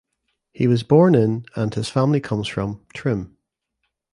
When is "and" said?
1.55-1.71